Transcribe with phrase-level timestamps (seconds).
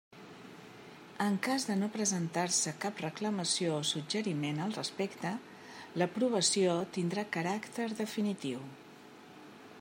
[1.25, 5.35] En cas de no presentar-se cap reclamació o suggeriment al respecte,
[6.03, 8.67] l'aprovació tindrà caràcter definitiu.